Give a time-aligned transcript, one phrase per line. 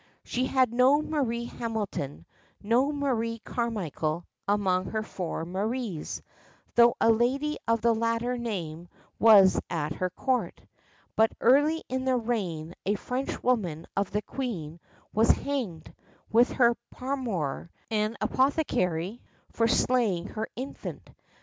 [0.23, 2.25] She had no Marie Hamilton,
[2.63, 6.23] no Marie Carmichael among her four Maries,
[6.73, 8.87] though a lady of the latter name
[9.19, 10.59] was at her court.
[11.15, 14.79] But early in the reign a Frenchwoman of the queen's
[15.13, 15.93] was hanged,
[16.31, 19.21] with her paramour, an apothecary,
[19.51, 21.11] for slaying her infant.